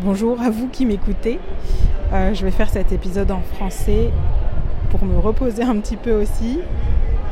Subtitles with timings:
[0.00, 1.40] Bonjour à vous qui m'écoutez.
[2.12, 4.12] Euh, je vais faire cet épisode en français
[4.90, 6.60] pour me reposer un petit peu aussi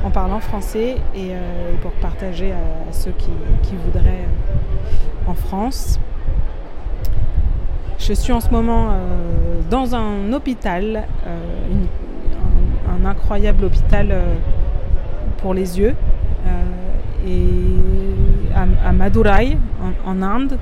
[0.05, 6.01] en parlant français et, euh, pour partager à, ceux qui, voudraient euh, en France.
[8.01, 8.95] Je suis en ce moment
[9.71, 11.05] dans un hôpital,
[12.89, 14.13] un, incroyable hôpital
[15.39, 15.95] pour les yeux,
[17.27, 17.45] et
[18.85, 19.57] à, Madurai,
[20.05, 20.59] en Inde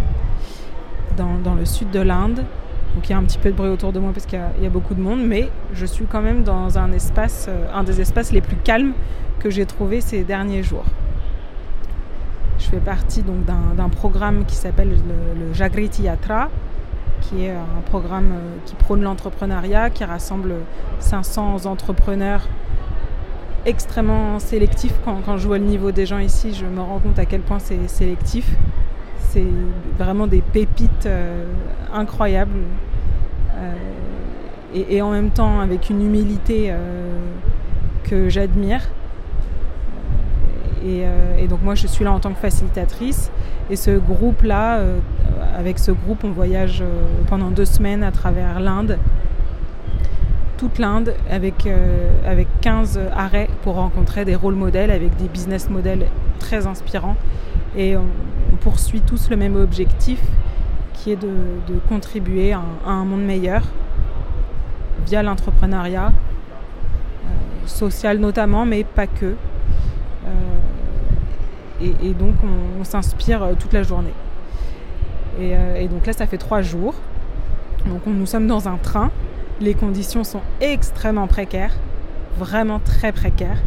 [1.16, 2.44] dans, le sud de l'Inde.
[2.94, 4.66] Donc il y a un petit peu de bruit autour de moi parce qu'il y,
[4.66, 8.00] a beaucoup de monde, mais je suis quand même dans un espace, euh, un des
[8.00, 8.92] espaces les plus calmes
[9.40, 10.84] que j'ai trouvé ces derniers jours.
[12.58, 16.50] Je fais partie donc d'un programme qui s'appelle le, Jagriti Yatra,
[17.20, 20.54] qui est un programme euh, qui prône l'entrepreneuriat, qui rassemble
[21.00, 22.46] 500 entrepreneurs
[23.66, 24.94] extrêmement sélectifs.
[25.04, 27.58] Quand, je vois le niveau des gens ici, je me rends compte à quel point
[27.58, 28.50] c'est sélectif
[29.34, 29.44] c'est
[29.98, 31.44] vraiment des pépites euh,
[31.92, 32.60] incroyables.
[33.56, 33.72] Euh,
[34.74, 37.16] et, en même temps avec une humilité euh,
[38.04, 38.80] que j'admire.
[40.84, 43.30] Et, donc moi je suis là en tant que facilitatrice.
[43.70, 44.80] Et ce groupe-là,
[45.56, 46.82] avec ce groupe, on voyage
[47.28, 48.98] pendant deux semaines à travers l'Inde
[50.58, 51.68] toute l'Inde avec,
[52.26, 56.06] avec 15 arrêts pour rencontrer des rôles modèles avec des business models
[56.38, 57.16] très inspirants.
[57.76, 58.02] Et on,
[58.64, 60.18] poursuit tous le même objectif
[60.94, 61.28] qui est de,
[61.86, 63.62] contribuer à un, monde meilleur
[65.06, 69.26] via l'entrepreneuriat, euh, social notamment, mais pas que.
[70.26, 70.34] Euh,
[71.82, 72.36] et, donc
[72.80, 74.14] on, s'inspire euh, toute la journée.
[75.38, 76.94] Et, donc là, ça fait trois jours.
[77.86, 79.10] Donc nous sommes dans un train.
[79.60, 81.76] Les conditions sont extrêmement précaires,
[82.38, 83.58] vraiment très précaires.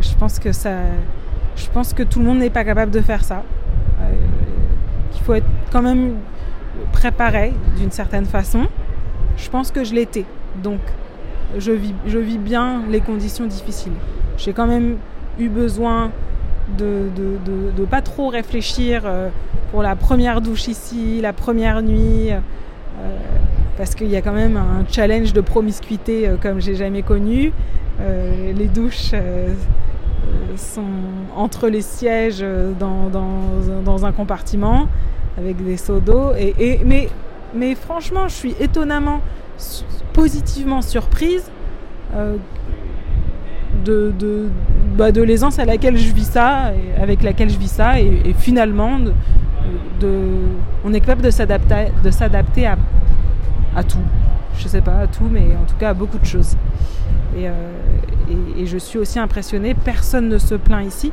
[0.00, 0.78] je pense que ça,
[1.56, 3.44] je pense que tout le monde n'est pas capable de faire ça.
[5.14, 6.16] Euh, qu'il faut être quand même
[6.92, 8.66] préparé d'une certaine façon.
[9.36, 10.24] Je pense que je l'étais.
[10.62, 10.80] Donc,
[11.58, 13.92] je vis, bien les conditions difficiles.
[14.36, 14.96] J'ai quand même
[15.38, 16.10] eu besoin
[16.78, 17.10] de
[17.78, 19.28] ne pas trop réfléchir euh,
[19.70, 22.38] pour la première douche ici, la première nuit, euh,
[23.76, 27.52] parce qu'il y a quand même un challenge de promiscuité comme j'ai jamais connu.
[28.00, 29.12] les douches
[30.56, 30.82] sont
[31.36, 33.10] entre les sièges euh, dans,
[33.84, 34.88] dans, un compartiment
[35.38, 36.32] avec des seaux d'eau.
[36.38, 37.08] Et, mais,
[37.54, 39.20] mais franchement, je suis étonnamment
[40.12, 41.44] positivement surprise
[42.14, 42.36] euh,
[43.84, 44.48] de, de,
[44.96, 48.34] bah, de l'aisance à laquelle je vis ça, et avec laquelle je vis ça, et,
[48.38, 48.98] finalement,
[50.00, 50.18] de,
[50.84, 52.76] on est capable de s'adapter, de s'adapter à,
[53.76, 53.98] à tout.
[54.58, 56.56] Je sais pas à tout, mais en tout cas à beaucoup de choses.
[57.36, 57.52] Et, euh,
[58.56, 61.12] et, je suis aussi impressionnée, personne ne se plaint ici.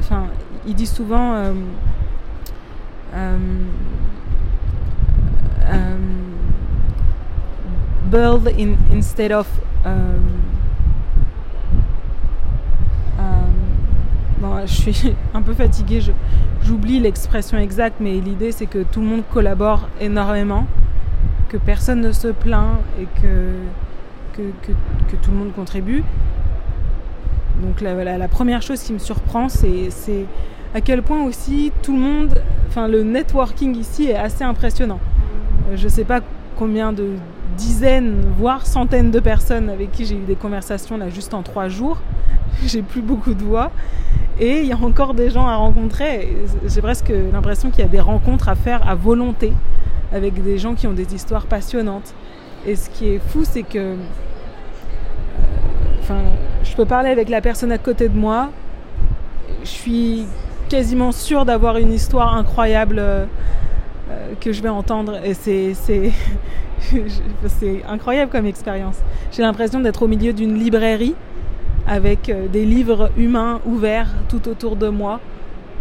[0.00, 0.24] Enfin,
[0.66, 1.52] il dit souvent euh,
[3.14, 3.36] euh,
[8.10, 9.46] build in, instead of
[14.40, 16.00] bon, je suis un peu fatiguée,
[16.64, 20.66] j'oublie l'expression exacte, mais l'idée c'est que tout le monde collabore énormément,
[21.48, 23.54] que personne ne se plaint et que
[24.32, 24.72] que,
[25.16, 26.02] tout le monde contribue.
[27.62, 29.90] Donc la, la, première chose qui me surprend, c'est
[30.74, 35.00] à quel point aussi tout le monde, enfin le networking ici est assez impressionnant.
[35.68, 36.20] Euh, je ne sais pas
[36.56, 37.14] combien de
[37.56, 41.68] dizaines, voire centaines de personnes avec qui j'ai eu des conversations là juste en trois
[41.68, 42.00] jours.
[42.66, 43.70] j'ai plus beaucoup de voix.
[44.38, 46.34] Et il y a encore des gens à rencontrer.
[46.66, 49.52] J'ai presque l'impression qu'il y a des rencontres à faire à volonté
[50.12, 52.14] avec des gens qui ont des histoires passionnantes.
[52.66, 53.96] Et ce qui est fou, c'est que
[56.10, 56.14] euh,
[56.64, 58.50] je peux parler avec la personne à côté de moi.
[59.62, 60.24] Je suis
[60.68, 63.24] quasiment sûre d'avoir une histoire incroyable euh,
[64.10, 65.20] euh, que je vais entendre.
[65.24, 66.12] Et c'est, c'est,
[67.46, 68.96] c'est incroyable comme expérience.
[69.32, 71.14] J'ai l'impression d'être au milieu d'une librairie
[71.86, 75.18] avec des livres humains ouverts tout autour de moi.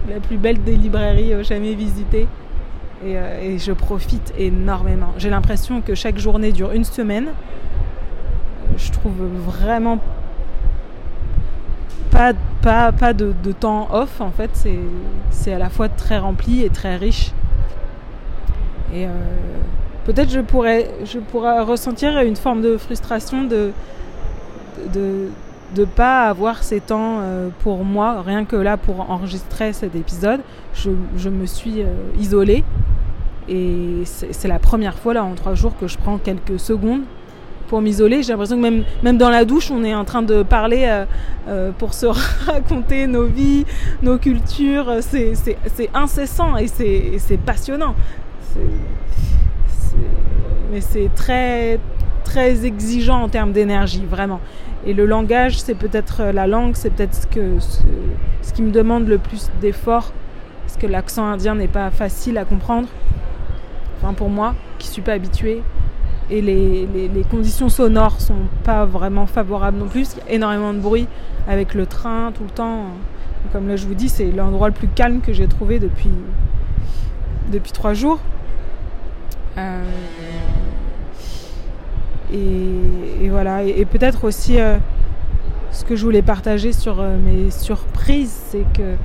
[0.10, 2.28] La plus belle des librairies jamais visitées.
[3.06, 5.14] Euh, et, je profite énormément.
[5.18, 7.30] J'ai l'impression que chaque journée dure une semaine.
[8.78, 10.00] Je trouve vraiment
[12.12, 14.52] pas, pas, pas de, temps off en fait.
[15.32, 17.32] C'est à la fois très rempli et très riche.
[18.94, 19.10] Et euh,
[20.06, 23.72] peut-être je pourrais, je pourrais ressentir une forme de frustration de,
[24.94, 25.30] de
[25.76, 30.42] de pas avoir ces temps euh, pour moi, rien que là pour enregistrer cet épisode,
[30.74, 31.84] je, me suis
[32.20, 32.64] isolée
[33.48, 37.02] et c'est la première fois là en trois jours que je prends quelques secondes
[37.70, 38.22] pour m'isoler.
[38.24, 41.06] J'ai l'impression que même, dans la douche, on est en train de parler euh,
[41.48, 42.08] euh, pour se
[42.46, 43.66] raconter nos vies,
[44.02, 44.98] nos cultures.
[45.02, 47.96] C'est incessant et c'est passionnant.
[50.72, 51.80] mais c'est très,
[52.26, 54.42] très exigeant en termes d'énergie, vraiment.
[54.86, 57.28] Et le langage, c'est peut-être la langue, c'est peut-être ce,
[58.54, 60.14] qui me demande le plus d'efforts,
[60.66, 62.88] parce que l'accent indien n'est pas facile à comprendre.
[63.98, 65.62] Enfin, pour moi, qui suis pas habituée.
[66.32, 70.14] Et les, les, conditions sonores sont pas vraiment favorables non plus.
[70.14, 71.08] Il y a énormément de bruit
[71.48, 72.86] avec le train tout le temps.
[73.52, 76.12] Comme là, je vous dis, c'est l'endroit le plus calme que j'ai trouvé depuis,
[77.52, 78.20] depuis trois jours.
[79.58, 79.84] Euh,
[82.34, 83.64] et, voilà.
[83.64, 84.78] Et, peut-être aussi, euh,
[85.72, 88.96] ce que je voulais partager sur euh, mes surprises, c'est que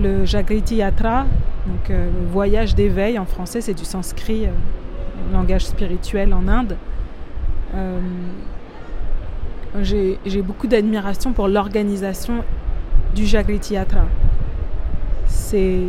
[0.00, 1.26] le Jagriti Yatra,
[1.66, 4.46] donc le voyage d'éveil en français, c'est du sanskrit,
[5.32, 6.76] langage spirituel en Inde.
[9.82, 12.44] j'ai beaucoup d'admiration pour l'organisation
[13.14, 14.04] du Jagriti Yatra.
[15.28, 15.80] C'est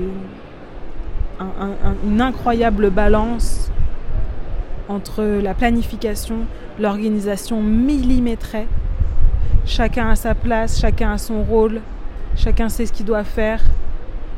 [2.05, 3.69] une incroyable balance
[4.89, 6.39] entre la planification,
[6.79, 8.67] l'organisation millimétrée.
[9.65, 11.81] Chacun a sa place, chacun a son rôle,
[12.35, 13.61] chacun sait ce qu'il doit faire.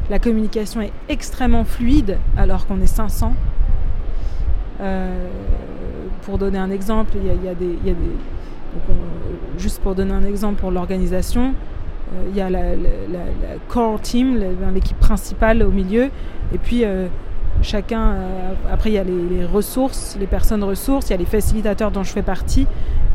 [0.09, 3.33] La communication est extrêmement fluide alors qu'on est 500.
[4.81, 5.27] Euh,
[6.23, 7.77] pour donner un exemple, il y a, des,
[9.57, 11.53] juste pour donner un exemple pour l'organisation,
[12.13, 12.61] euh, il y a la,
[13.67, 14.39] core team,
[14.73, 16.09] l'équipe principale au milieu,
[16.53, 17.07] et puis euh,
[17.61, 21.25] chacun, euh, après il y a les, ressources, les personnes ressources, il y a les
[21.25, 22.67] facilitateurs dont je fais partie,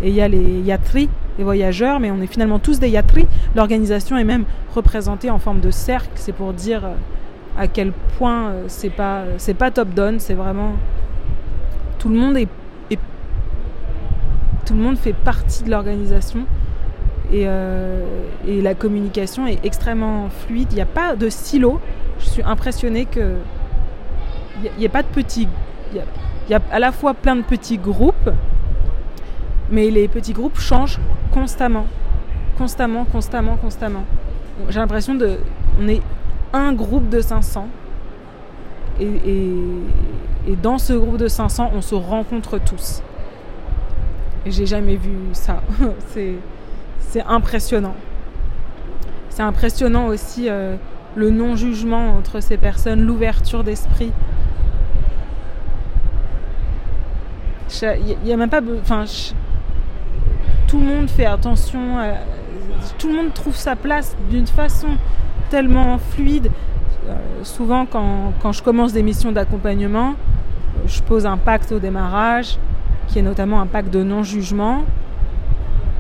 [0.03, 1.09] et il y a les yatris,
[1.39, 3.27] les voyageurs, mais on est finalement tous des yatris.
[3.55, 4.45] L'organisation est même
[4.75, 6.83] représentée en forme de cercle, c'est pour dire
[7.57, 10.73] à quel point c'est pas c'est pas top down, c'est vraiment
[11.99, 12.49] tout le monde est,
[14.67, 16.47] tout le monde fait partie de l'organisation
[17.33, 18.03] euh,
[18.47, 20.69] et, la communication est extrêmement fluide.
[20.71, 21.81] Il n'y a pas de silo.
[22.21, 23.37] Je suis impressionnée que
[24.63, 25.49] il n'y a, pas de petits.
[25.93, 26.03] Il
[26.51, 28.31] y, a à la fois plein de petits groupes,
[29.71, 31.01] mais les petits groupes changent
[31.33, 31.87] constamment,
[32.59, 34.05] constamment, constamment, constamment.
[34.69, 35.39] J'ai l'impression de,
[35.81, 36.03] on est
[36.53, 37.69] un groupe de 500
[39.01, 39.07] et,
[40.47, 43.03] et dans ce groupe de 500, on se rencontre tous.
[44.45, 45.63] Et j'ai jamais vu ça.
[47.01, 47.95] c'est impressionnant.
[49.31, 50.77] C'est impressionnant aussi euh,
[51.17, 54.13] le non-jugement entre ces personnes, l'ouverture d'esprit.
[57.83, 58.61] Il n'y a même pas.
[60.67, 61.81] Tout le monde fait attention.
[62.99, 64.89] tout le monde trouve sa place d'une façon
[65.51, 66.51] tellement fluide.
[67.09, 70.15] Euh, souvent, quand, quand, je commence des missions d'accompagnement,
[70.87, 72.59] je pose un pacte au démarrage,
[73.09, 74.85] qui est notamment un pacte de non-jugement.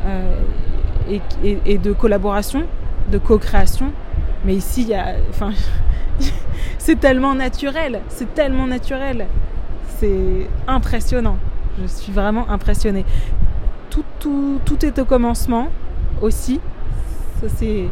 [0.06, 0.40] Euh,
[1.44, 2.64] et, de collaboration,
[3.10, 3.92] de co-création.
[4.44, 4.92] Mais ici,
[6.78, 9.26] c'est tellement naturel, c'est tellement naturel,
[9.98, 11.36] c'est impressionnant.
[11.80, 13.04] Je suis vraiment impressionnée.
[13.90, 15.68] Tout, tout, tout est au commencement
[16.22, 16.60] aussi.
[17.40, 17.84] Ça, c'est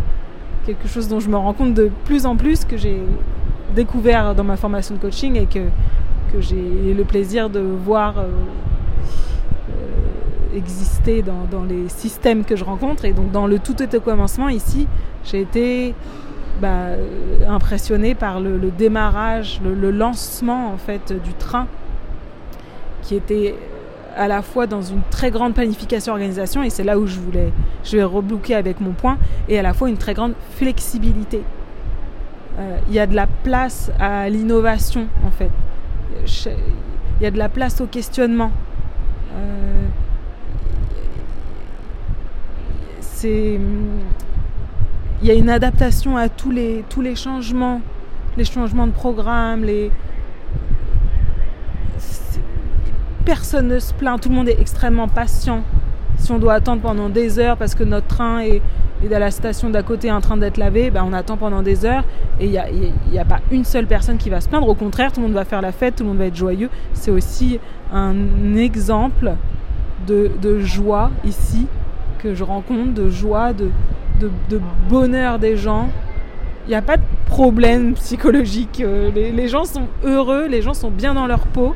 [0.67, 3.01] quelque chose dont je me rends compte de plus en plus que j'ai
[3.75, 5.69] découvert dans ma formation de coaching et que,
[6.33, 8.29] que j'ai le plaisir de voir euh,
[10.55, 13.05] exister dans, les systèmes que je rencontre.
[13.05, 14.87] Et donc dans le tout est au commencement, ici,
[15.25, 15.95] j'ai été
[16.61, 16.91] bah,
[17.49, 21.67] impressionnée par le, démarrage, le, lancement en fait du train,
[23.03, 23.55] qui était
[24.17, 27.53] à la fois dans une très grande planification organisation, et c'est là où je voulais,
[27.85, 31.43] je vais rebloquer avec mon point, et à la fois une très grande flexibilité.
[32.59, 35.51] Euh, il y a de la place à l'innovation en fait.
[36.27, 38.51] Il y a de la place au questionnement.
[39.35, 39.87] Euh,
[43.25, 43.61] il
[45.23, 47.81] y a une adaptation à tous les, tous les changements,
[48.37, 49.93] les changements de programme, les,
[53.25, 55.63] personne ne se plaint, tout le monde est extrêmement patient.
[56.19, 58.63] Si on doit attendre pendant des heures parce que notre train est,
[59.05, 61.85] est à la station d'à côté en train d'être lavé, ben on attend pendant des
[61.85, 62.05] heures
[62.41, 64.69] et il n'y a, a, pas une seule personne qui va se plaindre.
[64.69, 66.71] Au contraire, tout le monde va faire la fête, tout le monde va être joyeux.
[66.93, 67.59] C'est aussi
[67.93, 69.35] un exemple
[70.07, 71.67] de, de joie ici
[72.19, 73.71] que je rencontre, de joie, de,
[74.21, 75.89] de, bonheur des gens.
[76.67, 78.81] Il n'y a pas de problème psychologique.
[78.81, 81.75] Euh, les, gens sont heureux, les gens sont bien dans leur peau.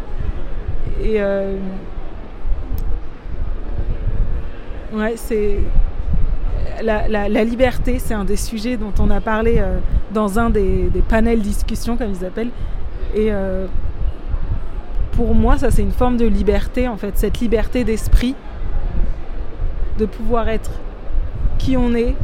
[1.03, 1.57] Et euh,
[4.93, 5.59] ouais, c'est
[6.83, 9.79] la, liberté, c'est un des sujets dont on a parlé euh,
[10.13, 12.51] dans un des, panels discussion, comme ils appellent.
[13.15, 13.31] Et
[15.13, 18.35] pour moi, ça c'est une forme de liberté, en fait, cette liberté d'esprit
[19.99, 20.71] de pouvoir être
[21.59, 22.15] qui on est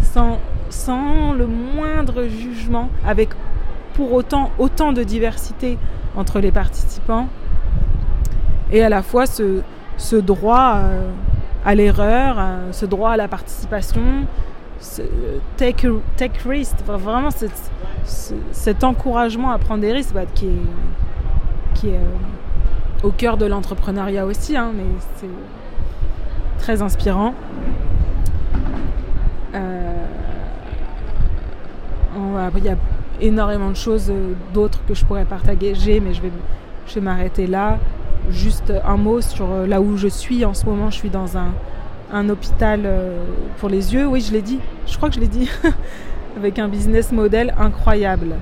[0.00, 3.30] sans, sans le moindre jugement, avec
[3.94, 5.78] pour autant autant de diversité
[6.16, 7.28] entre les participants
[8.72, 9.62] et à la fois ce,
[9.96, 11.08] ce droit euh,
[11.64, 14.02] à l'erreur, euh, ce droit à la participation,
[14.80, 15.02] ce
[15.56, 17.30] take, take risk, vraiment
[18.52, 20.62] cet encouragement à prendre des risques bah, qui est,
[21.74, 24.84] qui est euh, au cœur de l'entrepreneuriat aussi, hein, mais
[25.16, 25.28] c'est
[26.58, 27.34] très inspirant.
[32.56, 32.76] il y a
[33.20, 34.12] énormément de choses
[34.52, 36.30] d'autres que je pourrais partager, mais je vais,
[36.86, 37.78] je vais m'arrêter là.
[38.30, 40.90] Juste un mot sur euh, là où je suis en ce moment.
[40.90, 41.52] Je suis dans un,
[42.12, 43.24] un hôpital euh,
[43.58, 44.06] pour les yeux.
[44.06, 44.58] Oui, je l'ai dit.
[44.86, 45.50] Je crois que je l'ai dit.
[46.36, 48.36] Avec un business model incroyable.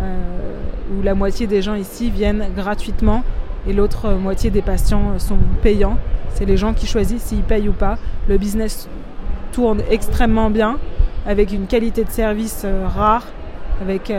[0.00, 0.58] Euh,
[0.92, 3.22] où la moitié des gens ici viennent gratuitement
[3.66, 5.98] et l'autre moitié des patients sont payants.
[6.34, 7.98] C'est les gens qui choisissent s'ils payent ou pas.
[8.28, 8.88] Le business
[9.52, 10.78] tourne extrêmement bien,
[11.26, 13.26] avec une qualité de service rare,
[13.80, 14.12] avec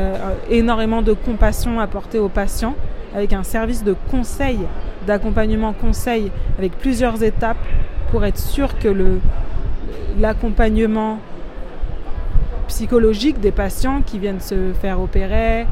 [0.49, 2.75] énormément de compassion apportée aux patients
[3.15, 4.59] avec un service de conseil,
[5.05, 7.57] d'accompagnement conseil, avec plusieurs étapes
[8.11, 8.93] pour être sûr que
[10.19, 11.19] l'accompagnement
[12.67, 15.65] psychologique des patients qui viennent se faire opérer euh,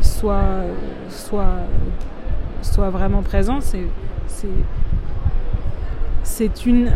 [0.00, 0.64] soit,
[1.08, 1.56] soit,
[2.62, 3.60] soit vraiment présent.
[3.60, 3.86] C'est,
[6.22, 6.90] c'est, une.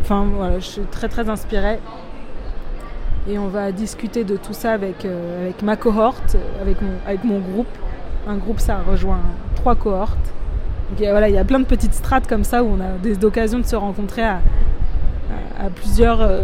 [0.00, 1.78] enfin voilà, je suis très très inspirée.
[3.28, 7.68] Et on va discuter de tout ça avec, euh, ma cohorte, avec avec mon groupe
[8.26, 9.20] un groupe, ça rejoint
[9.56, 10.32] trois cohortes.
[10.90, 13.24] Donc, voilà, il y a plein de petites strates comme ça où on a des
[13.24, 14.40] occasions de se rencontrer à,
[15.74, 16.40] plusieurs euh,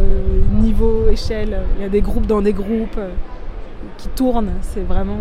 [0.52, 1.58] niveaux, échelles.
[1.78, 3.08] Il y a des groupes dans des groupes euh,
[3.96, 4.52] qui tournent.
[4.60, 5.20] C'est vraiment,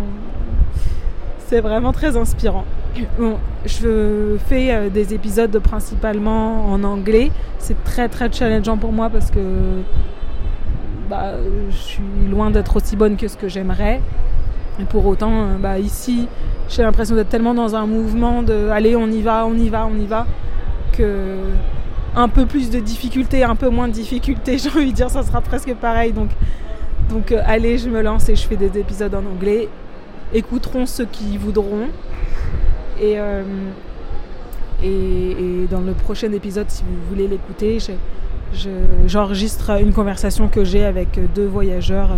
[1.47, 2.65] c'est vraiment très inspirant.
[3.17, 7.31] Bon, je fais euh, des épisodes principalement en anglais.
[7.57, 9.39] C'est très très challengeant pour moi parce que
[11.09, 11.33] bah,
[11.69, 14.01] je suis loin d'être aussi bonne que ce que j'aimerais.
[14.79, 16.27] Et pour autant, euh, bah, ici,
[16.69, 19.87] j'ai l'impression d'être tellement dans un mouvement de allez, on y va, on y va,
[19.87, 20.25] on y va,
[20.91, 21.37] que
[22.15, 25.23] un peu plus de difficultés, un peu moins de difficultés, j'ai envie de dire, ça
[25.23, 26.13] sera presque pareil.
[26.13, 29.69] Donc, euh, allez, je me lance et je fais des épisodes en anglais.
[30.33, 31.87] Écouteront ceux qui voudront.
[32.99, 33.43] Et, euh,
[34.83, 37.79] et, dans le prochain épisode, si vous voulez l'écouter,
[39.07, 42.09] j'enregistre une conversation que j'ai avec deux voyageurs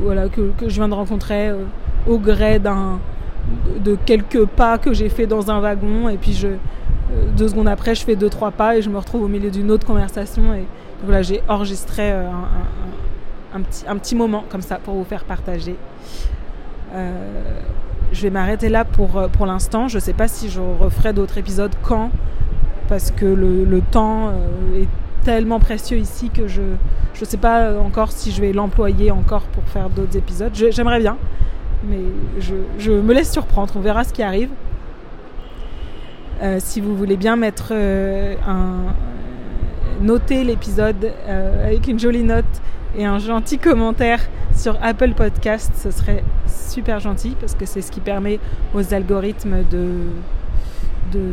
[0.00, 1.64] voilà, que, je viens de rencontrer euh,
[2.06, 6.08] au gré de, quelques pas que j'ai fait dans un wagon.
[6.08, 6.56] Et puis euh,
[7.36, 9.70] deux secondes après, je fais deux, trois pas et je me retrouve au milieu d'une
[9.70, 10.42] autre conversation.
[10.54, 10.64] Et
[11.22, 12.28] j'ai enregistré euh,
[13.54, 15.76] un, petit, un petit moment comme ça pour vous faire partager.
[18.12, 19.88] je vais m'arrêter là pour, pour l'instant.
[19.88, 22.10] Je ne sais pas si je referai d'autres épisodes quand,
[22.88, 24.32] parce que le, temps
[24.74, 24.88] est
[25.24, 29.64] tellement précieux ici que je ne sais pas encore si je vais l'employer encore pour
[29.64, 30.52] faire d'autres épisodes.
[30.54, 31.16] J'aimerais bien,
[31.84, 32.00] mais
[32.38, 33.74] je, me laisse surprendre.
[33.76, 34.50] On verra ce qui arrive.
[36.42, 38.94] Euh, si vous voulez bien mettre euh, un
[40.00, 42.44] noter l'épisode euh, avec une jolie note
[42.96, 44.20] et un gentil commentaire
[44.54, 48.38] sur Apple Podcast, ce serait super gentil parce que c'est ce qui permet
[48.72, 49.88] aux algorithmes de,
[51.12, 51.32] de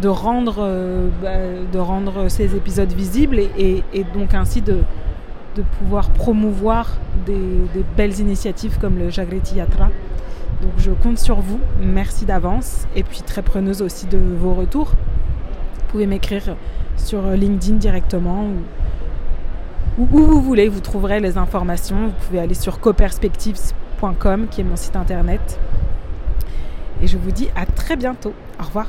[0.00, 3.82] de rendre, euh, bah, de rendre ces épisodes visibles et,
[4.14, 4.78] donc ainsi de,
[5.56, 6.96] de pouvoir promouvoir
[7.26, 7.36] des,
[7.96, 9.90] belles initiatives comme le Jagreti Yatra.
[10.62, 14.90] Donc je compte sur vous, merci d'avance et puis très preneuse aussi de vos retours.
[14.90, 16.56] Vous pouvez m'écrire
[16.96, 18.46] sur LinkedIn directement
[19.98, 22.06] ou, où vous voulez, vous trouverez les informations.
[22.06, 25.58] Vous pouvez aller sur coperspectives.com qui est mon site internet.
[27.02, 28.32] Et je vous dis à très bientôt.
[28.60, 28.86] Au revoir.